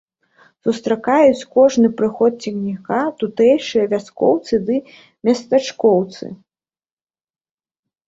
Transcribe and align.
Сустракаюць 0.67 1.47
кожны 1.57 1.91
прыход 1.99 2.33
цягніка 2.47 2.99
тутэйшыя 3.21 3.85
вяскоўцы 3.95 4.53
ды 4.73 4.81
местачкоўцы. 5.31 6.25